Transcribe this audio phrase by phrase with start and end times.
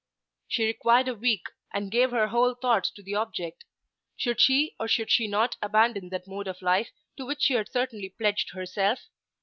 [0.47, 3.65] She required a week, and gave her whole thoughts to the object.
[4.17, 7.69] Should she or should she not abandon that mode of life to which she had
[7.71, 9.09] certainly pledged herself?